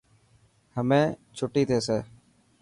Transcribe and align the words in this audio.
همي 0.75 1.01
ڇٽي 1.37 1.63
ٿيسي. 1.69 1.99